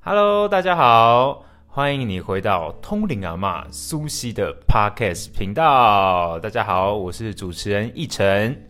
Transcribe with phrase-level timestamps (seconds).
[0.00, 6.40] Hello，大家好，欢迎你回到通灵阿妈苏西的 Podcast 频道。
[6.40, 8.60] 大家好，我是主持人奕晨。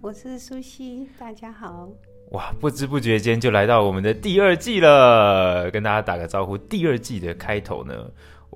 [0.00, 1.88] 我是苏西，大家好。
[2.32, 6.58] 哇，不知不觉间就来到我们的第二季了，跟大家打个招呼。
[6.58, 7.94] 第二季的开头呢，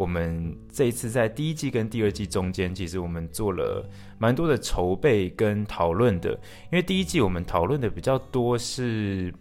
[0.00, 3.86] 我们这一次在第一季跟第二季中间，其实我们做了
[4.18, 6.30] 蛮多的筹备跟讨论的。
[6.72, 9.32] 因为第一季我们讨论的比较多是。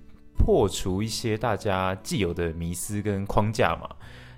[0.41, 3.89] 破除一些大家既有的迷思跟框架嘛。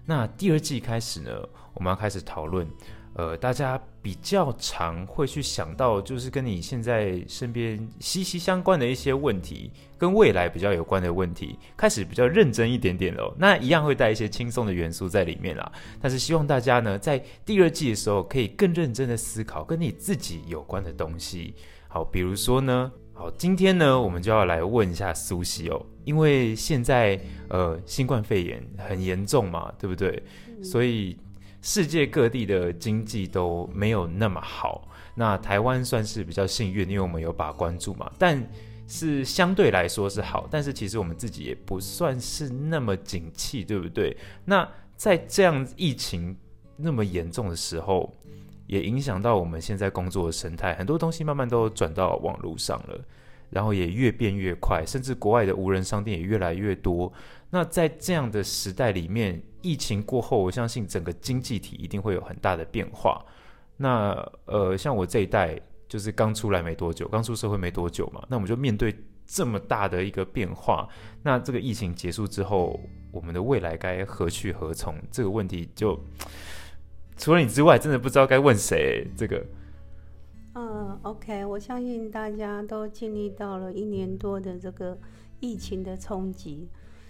[0.07, 1.29] 那第二季开始呢，
[1.75, 2.67] 我们要开始讨论，
[3.13, 13.33] 呃，大家比较常会去想到，就是跟你现在身边息息相关的一些问题，跟未来比较有关的问题，开始比较认真一点点喽。
[13.37, 15.71] 那一样会带一些轻松的元素在里面啦。
[15.99, 21.53] 但是希望大家呢，在第二季的时候，可以更认真的思考跟你自己有关的东西。
[21.87, 22.91] 好，比如说呢。
[23.13, 27.19] 好，今天呢，我们就要来问一下苏西哦，因为现在
[27.49, 30.23] 呃，新冠肺炎很严重嘛，对不对？
[30.63, 31.15] 所以
[31.61, 34.87] 世界各地的经济都没有那么好。
[35.15, 38.41] 那台湾算是比较幸运，因为我们有把关注嘛，但
[38.87, 44.17] 是相对来说是好，但是其实我们自己也不算是那么景气，对不对？
[44.45, 46.35] 那在这样疫情
[46.75, 48.13] 那么严重的时候。
[48.67, 52.97] 也影响到我们现在工作的生态，很多东西慢慢都转到网络上了，
[53.51, 57.13] 然后也越变越快，甚至国外的无人商店也越来越多。
[57.51, 63.23] 那在这样的时代里面，疫情过后，我相信整个经济体一定会有很大的变化。
[63.77, 68.95] 那呃，像我这一代就是刚出来没多久，刚出社会没多久嘛，那我们就面对
[69.27, 70.87] 这么大的一个变化。
[71.21, 72.79] 那这个疫情结束之后，
[73.11, 74.95] 我们的未来该何去何从？
[75.11, 75.99] 这个问题就。
[77.17, 79.05] 除了你之外，真的不知道该问谁。
[79.15, 79.45] 这个，
[80.53, 84.97] 嗯，OK，我相信大家都经历到了一年多的这个
[85.39, 86.67] 疫情的冲击。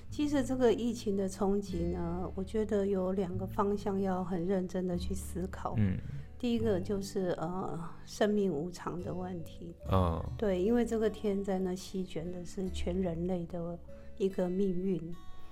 [0.10, 5.74] 其实这个疫情的冲击呢，我觉得有两个方向要很认真的去思考。
[5.78, 5.98] 嗯，
[6.38, 9.74] 第一个就是呃，生命无常的问题。
[9.90, 13.80] 嗯，对，因为这个天灾呢，席卷的是全人类的
[14.18, 15.02] 一个命运。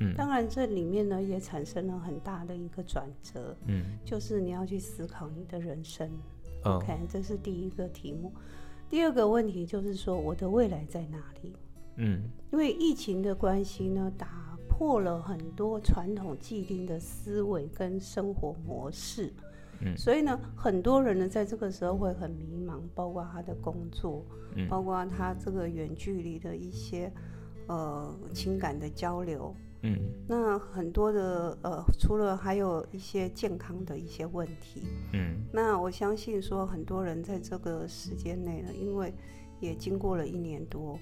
[0.01, 6.09] 嗯当然，这里面呢也产生了很大的一个转折，嗯，就是你要去思考你的人生
[6.63, 8.31] ，OK，这是第一个题目。
[8.89, 11.55] 第二个问题就是说，我的未来在哪里？
[11.97, 19.33] 嗯，因为疫情的关系呢，打破了很多传统既定的思维跟生活模式，
[19.81, 27.11] 嗯，所以呢，很多人呢在这个时候会很迷茫，包括他的工作，嗯，包括他这个远距离的一些
[27.67, 29.53] 呃情感的交流。
[29.81, 29.97] 嗯，
[30.27, 39.13] 那很多的呃，除了还有一些健康的一些问题，嗯，那我相信说很多人在这个时间内呢，因为
[39.61, 40.99] 也经过了一年多，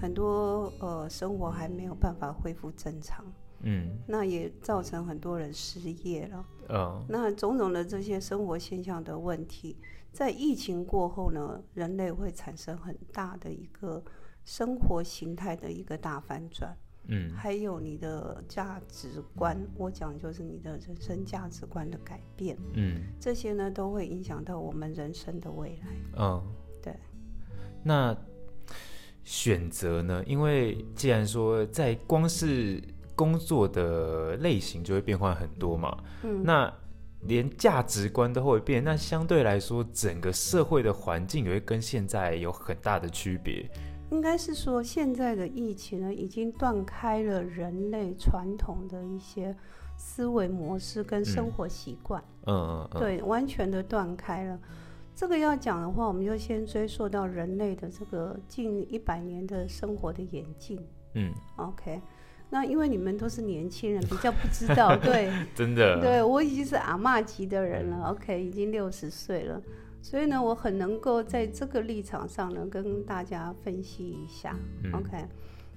[0.00, 3.24] 很多呃生活还没有办法恢复正常，
[3.62, 9.76] 嗯，那也造成很多人失业了，嗯，那种种的这些生活现象的问题，
[10.12, 14.00] 在疫情过后呢，人类会产生很大的一个
[14.44, 16.76] 生活形态的一个大反转。
[17.10, 25.96] 嗯，还有你的价值观，我讲就是你的人生价值观的改变，嗯，这些呢都会影响到我们人生的未来。
[26.16, 26.42] 嗯，
[26.80, 26.94] 对。
[27.82, 28.16] 那
[29.24, 30.22] 选择呢？
[30.26, 32.82] 因为既然说在光是
[33.14, 36.72] 工作的类型就会变换很多嘛，嗯，那
[37.22, 43.68] 连价值观都会变，那相对来说，整个社会的环境也会跟现在有很大的区别。
[44.10, 49.54] 应该是说，现在的疫情呢，已经断开了人类传统的一些
[49.96, 52.22] 思维模式跟生活习惯。
[52.46, 54.58] 嗯嗯对，完全的断开了。
[55.14, 60.80] 这个要讲的话，我们就先追溯到人类的这个近一百年的生活的演进。
[61.14, 61.32] 嗯。
[61.56, 62.00] OK，
[62.48, 64.96] 那因为你们都是年轻人，比较不知道。
[64.96, 65.30] 对。
[65.54, 66.00] 真的。
[66.00, 68.10] 对我已经是阿嬷级的人了。
[68.10, 69.60] OK，已经六十岁了。
[70.02, 74.56] 所以呢，我很能够在这个立场上呢，跟大家分析一下。
[74.92, 75.26] OK，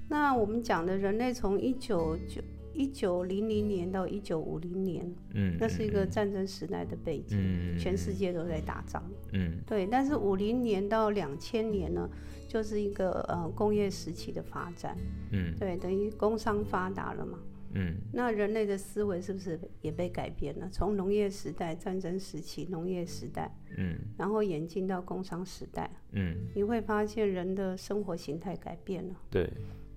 [0.09, 2.42] 那我们讲的人类从一九九
[2.74, 9.03] 一九零零年到一九五零年，嗯，那是一个战争时代的背景，嗯，全世界都在打仗，
[9.33, 9.86] 嗯，对。
[9.86, 12.09] 但是五零年到两千年呢，
[12.48, 14.98] 就是一个呃工业时期的发展，
[15.31, 17.38] 嗯，对，等于工商发达了嘛。
[17.75, 20.70] 嗯，那人类的思维是不是也被改变了？
[20.70, 29.50] 从农业时代、战争时期、农业时代，嗯，然后演进到工商时代，嗯，你会发现人的生活形态改变了，对，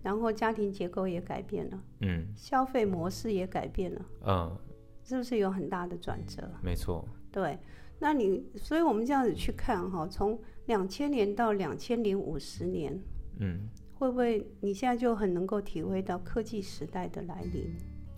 [0.02, 4.58] 然后家庭结构也改变了，嗯，消费模式也改变了，嗯，
[5.04, 6.50] 是不是有很大的转折？
[6.62, 7.58] 没错，对，
[7.98, 12.98] 那你，所以我们这样子去看哈，从两千年到两千零五十年，
[13.38, 17.74] 嗯，会不会你现在就很能够体会到科技时代的来临？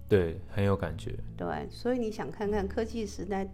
[0.08, 1.14] 对，很有感觉。
[1.36, 3.48] 对，所以你想看看科技时代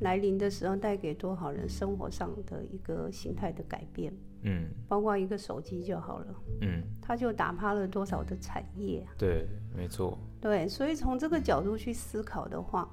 [0.00, 4.12] 来临的时候，带给多少人生活上的一个形态的改变？
[4.42, 6.26] 嗯包括一个手机就好了，
[6.60, 9.10] 嗯，它就打趴了多少的产业啊？
[9.18, 10.16] 对，没错。
[10.40, 12.88] 对，所以从这个角度去思考的话，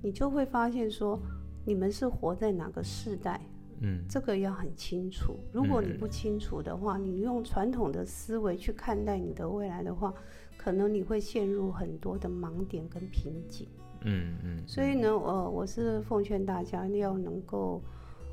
[0.00, 1.20] 你就会发现说，
[1.66, 3.38] 你们是活在哪个世代，
[3.84, 5.36] 嗯这个要很清楚。
[5.52, 10.12] 如果你嗯不清楚的话，你用传统的思维去看待你的未来的话，
[10.56, 13.68] 可能你会陷入很多的盲点跟瓶颈。
[14.06, 17.80] 嗯嗯，所以呢，呃，我是奉劝大家要能够，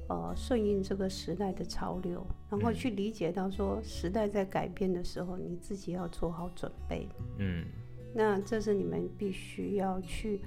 [0.09, 7.07] 呃，顺应这个时代的潮流，然后嗯去理解到说时代在改变的时候，你自己要做好准备。
[7.37, 7.65] 嗯
[8.13, 10.41] 那这是你们必须要去，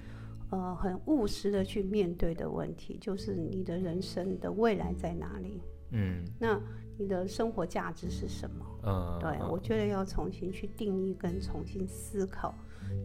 [0.54, 5.60] 呃，很务实的去面对的问题，就是你的人生的未来在哪里？
[5.90, 6.60] 嗯那
[6.96, 8.64] 你的生活价值是什么？
[8.84, 12.54] 嗯，对我觉得要重新去定义跟重新思考，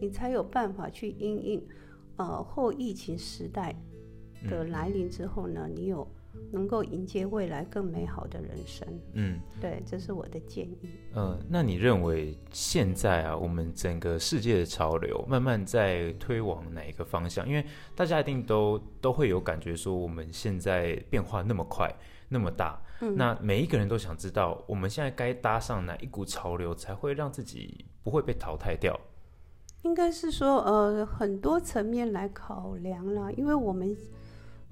[0.00, 1.68] 你才有办法去因应，
[2.18, 3.74] 呃，后疫情时代
[4.48, 6.06] 的来临之后呢，你有
[6.52, 8.86] 能够迎接未来更美好的人生。
[9.14, 10.78] 嗯对，这是我的建议。
[11.14, 17.48] 呃，那你认为现在啊，我们整个世界的潮流慢慢在推往哪一个方向？
[17.48, 21.92] 因为大家一定都都会有感觉说，我们现在变化那么快，
[22.28, 28.98] 那么大，嗯那每一个人都想知道，我们现在该搭上哪一股潮流，才会让自己不会被淘汰掉？
[29.82, 33.96] 应该是说，呃，很多层面来考量了，因为我们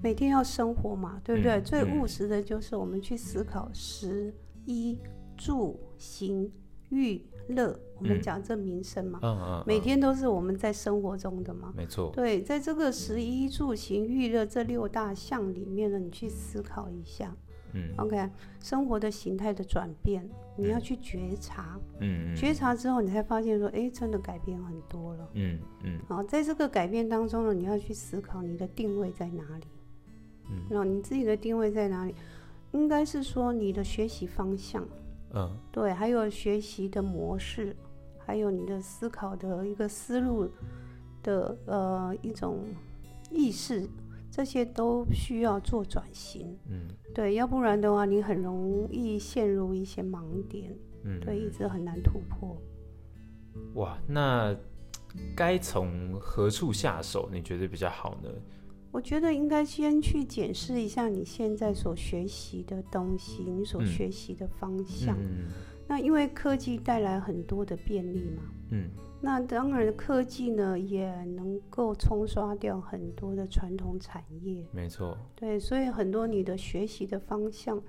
[0.01, 1.61] 每天要生活嘛，对不对？
[1.61, 4.33] 最务实的就是我们去思考食
[4.65, 4.97] 衣
[5.37, 6.51] 住行
[6.89, 11.73] 娱乐，我们嗯讲这民生嘛，嗯每天都是我们在生活中的嘛。
[11.75, 17.35] 没错，对，在这个食衣住行娱乐这六大项里面呢，你去思考一下。
[17.73, 18.27] 嗯，OK，
[18.59, 22.35] 生活的形态的转变，你要去觉察，嗯嗯。
[22.35, 25.29] 觉察之后，你才发现说，哎，真的改变很多了。
[25.35, 25.99] 嗯嗯。
[26.07, 29.65] 好，在这个改变当中呢，你要去思考你的定位在哪里。
[30.49, 32.13] 嗯，那你自己的定位在哪里？
[32.71, 34.87] 应该是说你的学习方向，
[35.33, 37.75] 嗯对，还有学习的模式，
[38.19, 40.47] 还有你的思考的一个思路
[41.23, 42.59] 的呃一种
[43.31, 43.89] 意识，
[44.29, 46.55] 这些都需要做转型。
[46.69, 52.55] 嗯对，要不然的话，你很容易陷入一些盲点，嗯，对，一直很难突破。
[53.73, 54.55] 哇，那
[55.35, 57.27] 该从何处下手？
[57.31, 58.29] 你觉得比较好呢？
[58.91, 63.85] 我觉得应该先去检视一下你现在所学习的东西，你所嗯。
[63.85, 65.17] 学习的方向。
[65.19, 65.47] 嗯
[65.91, 68.91] 那因为科技带来很多的便利嘛，嗯。
[69.19, 74.63] 那当然科技呢也能够冲刷掉很多的传统产业。
[74.71, 77.81] 没错，对，所以很多你的学习的方向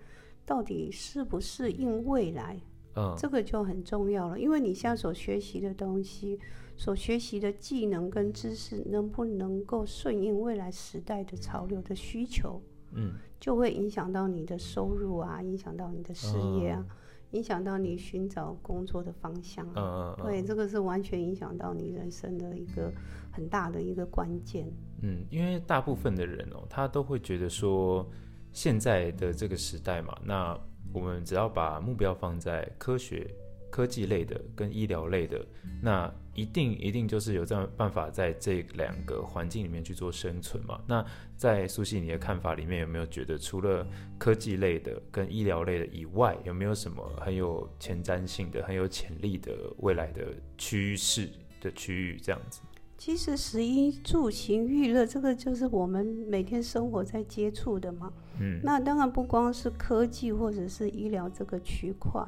[0.46, 2.58] 到底适不适应未来，
[3.00, 4.38] 嗯这个就很重要了。
[4.38, 6.38] 因为你现在所学习的东西，
[6.76, 12.60] 所学习的技能跟知识，能不能够顺应未来时代的潮流的需求，
[12.92, 16.84] 嗯就会影响到你的收入啊，影响到你的事业啊，
[17.30, 19.72] 影响到你寻找工作的方向啊。
[19.76, 22.92] 嗯嗯嗯，对，这个是完全影响到你人生的一个
[23.30, 24.70] 很大的一个关键。
[25.02, 28.06] 嗯，因为大部分的人哦，他都会觉得说，
[28.52, 30.58] 现在的这个时代嘛，那
[30.92, 33.26] 我们只要把目标放在科学、
[33.70, 35.44] 科技类的跟医疗类的，
[35.82, 40.80] 那一定一定就是有这样办法在这两个环境里面去做生存嘛。
[40.86, 41.04] 那
[41.36, 43.86] 在苏西你的看法里面，有没有觉得除了
[44.18, 50.24] 科技类的跟医疗类的以外，有没有什么很有前瞻性的、很有潜力的未来的
[50.58, 51.28] 趋势
[51.60, 52.60] 的区域这样子？
[53.00, 58.12] 其实食衣住行娱乐这个就是我们每天生活在接触的嘛。
[58.38, 62.22] 嗯那当然不光是科技或者是医疗这个区块，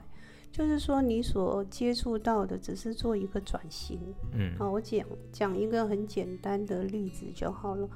[0.51, 4.01] 就是说你所接触到的只是做一个转型。
[4.33, 7.87] 嗯好，我讲讲一个很简单的例子就好了。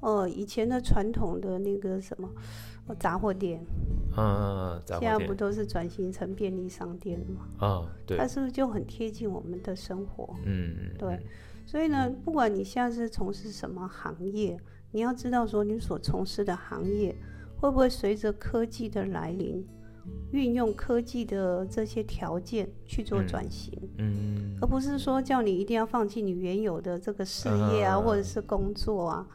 [0.00, 2.28] 呃，以前的传统的那个什么
[2.88, 3.64] 呃杂货店，
[4.14, 7.48] 啊，杂货店现在不都是转型成便利商店了吗？
[7.66, 10.36] 啊，对它，是不是就很贴近我们的生活？
[10.44, 11.18] 嗯，对，
[11.68, 14.58] 所以呢，不管你现在是从事什么行业，
[14.90, 17.14] 你要知道说你所从事的行业
[17.60, 19.62] 会不会随着科技的来临，
[20.32, 29.28] 运用科技的这些条件去做嗯转型，嗯而不是说叫你一定要放弃你原有的这个事业啊，啊或者是工作啊。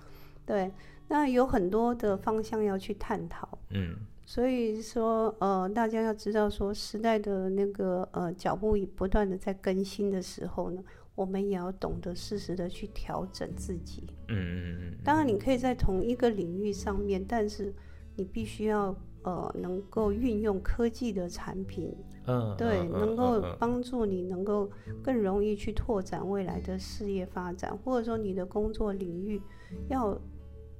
[0.43, 0.71] 对，
[1.09, 3.47] 那有很多的方向要去探讨。
[3.69, 3.95] 嗯。
[4.25, 10.81] 所以说，呃，大家要知道说，时代的那个呃脚步不断的在更新的时候呢，
[11.15, 14.03] 我们也要懂得适时的去调整自己。
[14.29, 17.73] 嗯嗯嗯，当然，你可以在同一个领域上面，但是
[18.15, 22.91] 你必须要呃能够运用科技的产品，嗯，对，嗯。
[22.91, 24.69] 能够帮助你能够
[25.03, 29.41] 更容易去拓展未来的事业发展，或者说你的工作领域
[29.89, 30.19] 要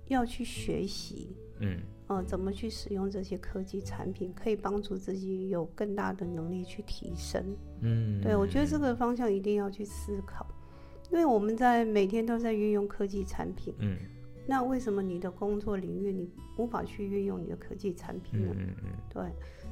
[0.08, 7.43] 要去学习，嗯呃，怎么去使用这些科技产品，可以帮助自己有更大的能力去提升。
[7.81, 10.45] 嗯，对我觉得这个方向一定要去思考，
[11.12, 13.98] 因为我们在每天都在运用科技产品，嗯
[14.45, 18.51] 那为什么你的工作领域你无法去运用你的科技产品呢？
[18.53, 19.24] 嗯嗯嗯，对，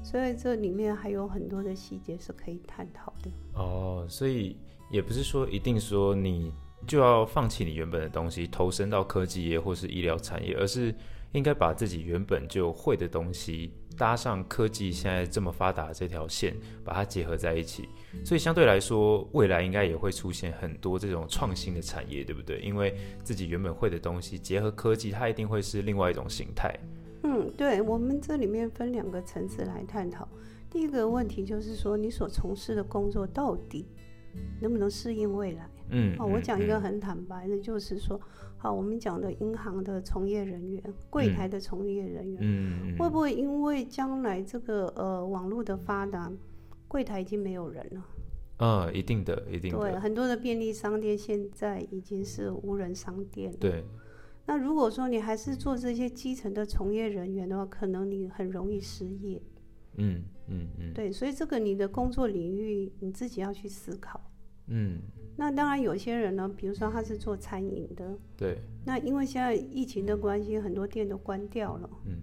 [0.02, 3.30] 所以这里面还有很多的细节是可以探讨的。
[3.56, 4.56] 哦，所以
[4.90, 6.54] 也不是说一定说你
[6.88, 10.96] 就要放弃你原本的东西，投身到科技业或是医疗产业，而是
[11.34, 17.88] 应该把自己原本就会的东西搭上科技现在这么发达的这条线，把它结合在一起。
[18.26, 22.60] 所以相对来说，未来应该也会出现很多这种创新的产业，对不对？
[22.60, 26.78] 因为自己原本会的东西结合科技，它一定会是另外一种形态。
[27.24, 30.28] 嗯，对，我们这里面分两个层次来探讨。
[30.70, 33.86] 第一个问题就是说，你所从事的工作到底
[34.60, 35.70] 能不能适应未来？
[35.92, 38.20] 嗯，哦，我讲一个很坦白的，就是说，
[38.58, 46.32] 好，我们讲的银行的从业人员、柜台的从业人员，嗯嗯会不会因为将来这个呃网络的发达，
[46.88, 48.06] 柜台已经没有人了？
[48.60, 53.52] 嗯，一定的，一定的对，很多的便利商店现在已经是无人商店。
[53.60, 53.84] 对，
[54.46, 59.42] 那如果说你还是做这些基层的从业人员的话，可能你很容易失业。
[59.98, 64.22] 嗯嗯嗯对，所以这个你的工作领域你自己要去思考。
[64.68, 65.00] 嗯，
[65.36, 71.90] 那当然，有些人呢，比如说他是做餐饮的，对，那因为现在疫情的关系，很多店都关掉了。
[72.06, 72.18] 嗯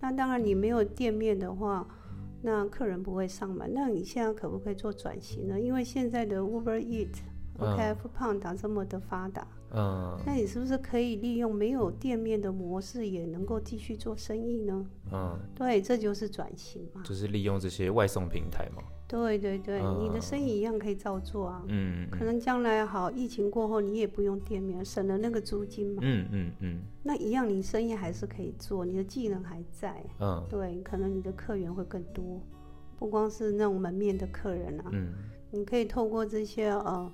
[0.00, 1.84] 那当然，你没有店面的话，
[2.40, 3.68] 那客人不会上门。
[3.74, 5.60] 那你现在可不可以做转型呢？
[5.60, 7.16] 因为现在的 Uber Eat、
[7.58, 14.86] 嗯 OK、F Pound 这么的发达，嗯那你是不是可以利用没有店面的模式，也能够继续做生意呢？
[15.10, 17.02] 嗯，对，这就是转型嘛。
[17.02, 18.82] 就是利用这些外送平台嘛。
[19.08, 21.64] 对对对，你的嗯生意一样可以照做啊。
[21.66, 26.02] 嗯可能将来好，疫情过后你也不用店面，省了那个租金嘛。
[26.04, 30.04] 嗯嗯嗯那一样，你生意还是可以做，你的技能还在。
[30.20, 32.40] 嗯对，可能你的客源会更多，
[32.98, 35.12] 不光是那种门面的客人啊，嗯
[35.50, 37.10] 你可以透过这些呃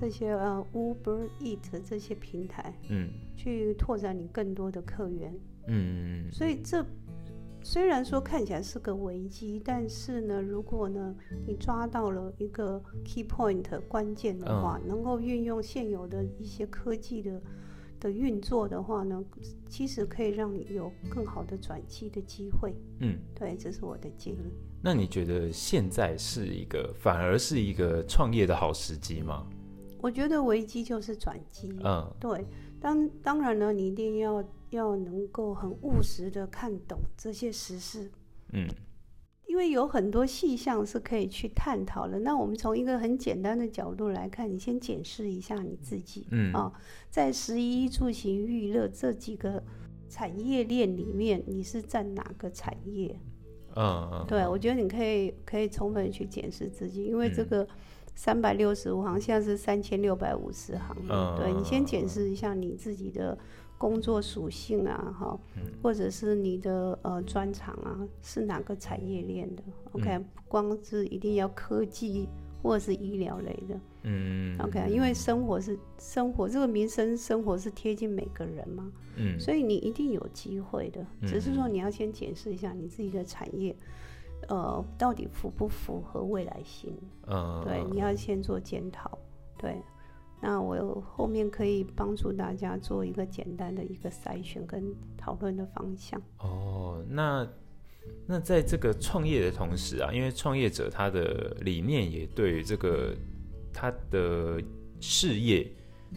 [0.00, 5.32] 这些呃 Uber Eat 这些平台嗯去拓展你更多的客源。
[5.68, 6.84] 嗯嗯所以这
[7.62, 11.14] 虽然说看起来是个危机，但是呢，如果呢
[11.46, 17.40] 你抓到了一个 key point 关键的话，能够运用现有的一些科技的
[18.00, 19.22] 的运作的话呢，
[19.68, 22.74] 其实可以让你有更好的转机的机会。
[23.00, 23.18] 嗯。
[23.34, 24.38] 对，这是我的建议。
[24.82, 29.46] 那你觉得现在是一个反而是一个创业的好时机吗？
[30.00, 31.76] 我觉得危机就是转机。
[31.84, 32.46] 嗯对，
[32.80, 38.10] 当当然呢，你一定要要能够很务实的看懂这些时事。
[38.52, 38.66] 嗯
[39.46, 42.20] 因为有很多细项是可以去探讨的。
[42.20, 46.72] 那我们从一个很简单的角度来看，你先检视一下你自己，嗯啊，
[47.10, 49.60] 在十一住行娱乐这几个
[50.08, 53.18] 产业链里面，你是占哪个产业？
[53.74, 57.68] 嗯嗯，对，我觉得你可以可以充分地去检视自己，因为这嗯个
[58.14, 63.36] 三百六十五行，现在是三千六百五十行嗯，对你先检视一下你自己的
[63.80, 72.28] 工作属性啊，哈，嗯或者是你的呃专长啊，是哪个产业链的？OK，嗯不光是一定要科技
[72.62, 83.74] 或者是医疗类的嗯，OK，因为生活是生活，这个民生生活是贴近每个人嘛，嗯所以你一定有机会的，嗯只是说你要先检视一下你自己的产业，
[84.48, 86.94] 呃，到底符不符合未来性？
[87.28, 89.16] 嗯对，你要先做检讨。
[89.56, 89.76] 对，
[90.40, 96.20] 那我有后面可以帮助大家做一个简单的一个筛选跟讨论的方向。
[96.38, 97.46] 哦，那
[98.26, 103.14] 那在这个创业的同时啊，因为创业者他的理念也对这个
[103.72, 104.62] 他的
[105.00, 105.70] 事业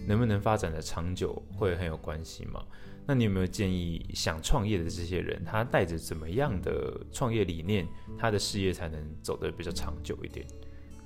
[0.08, 2.65] 能不能发展的长久会很有关系嘛？
[3.06, 7.86] 那你有没有建议想创业的这些人，他带着怎么样的创业理念，
[8.18, 10.48] 他的事业才能走得比较长久一点？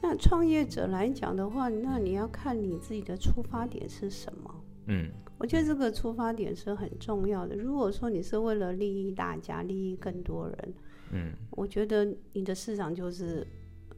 [0.02, 4.56] 那创业者来讲的话，那你要看你自己的出发点是什么。
[4.88, 7.56] 嗯我觉得这个出发点是很重要的。
[7.56, 10.74] 如果说你是为了利益大家、利益更多人，
[11.12, 13.46] 嗯我觉得你的市场就是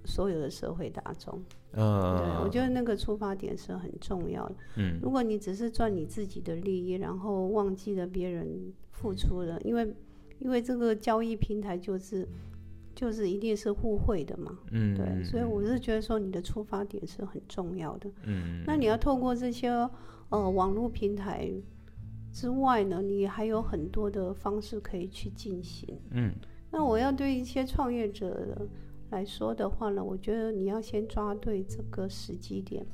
[0.03, 1.41] 所有的社会大众。
[1.71, 4.55] 对，呃，我觉得那个出发点是很重要的。
[4.77, 9.95] 嗯如果你只是赚你自己的利益，然后忘记了别人付出了，因为
[10.39, 12.27] 因为这个交易平台就是
[12.99, 14.59] 就是一定是互惠的嘛。
[14.71, 18.11] 嗯，对，所以我是觉得说你的出发点是很重要的。
[18.25, 19.69] 嗯，那你要透过这些
[20.27, 21.49] 呃网络平台
[22.33, 25.97] 之外呢，你还有很多的方式可以去进行。
[26.11, 26.33] 嗯，
[26.71, 28.67] 那我要对一些创业者
[29.11, 32.85] 来说的话呢，我觉得你要先抓对这个时机点。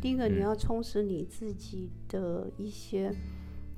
[0.00, 3.14] 第一个，你要充实你自己的一些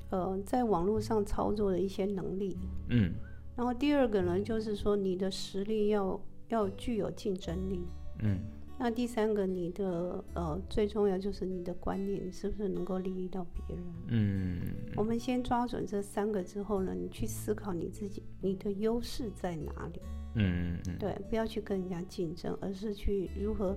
[0.09, 2.57] 呃在网络上操作的一些能力。
[2.89, 3.13] 嗯，
[3.57, 7.87] 然后第二个呢，就是说你的实力要要具有竞争力。
[8.23, 8.39] 嗯，
[8.79, 13.85] 那第三个，你的呃最重要就是你的观念，你是不是能够利益到别人？
[14.09, 14.61] 嗯，
[14.95, 20.01] 我们先抓准这三个之后呢，你去思考你自己你的优势在哪里。
[20.35, 23.75] 嗯嗯，对，不要去跟人家竞争，而是去如何，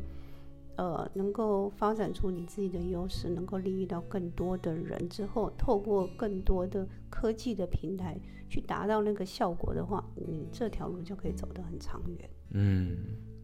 [0.79, 8.17] 呃，能够发展出你自己的优势，能够利益到更多的人之后，透过更多的科技的平台
[8.47, 12.29] 去达到那个效果的话，你这条路就可以走得很长远。
[12.51, 12.97] 嗯，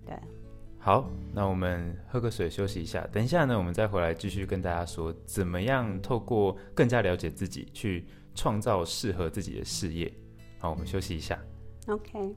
[0.05, 0.17] 对，
[0.79, 10.09] 好，那我们喝个水休息一下，等一下呢，我们再回来继续跟大家说，怎么样透过更加了解自己，去创造适合自己的事业。
[10.57, 11.37] 好，我们休息一下。
[11.87, 12.33] OK。